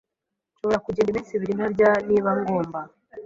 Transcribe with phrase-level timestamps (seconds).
[0.53, 2.79] Nshobora kugenda iminsi ibiri ntarya niba ngomba.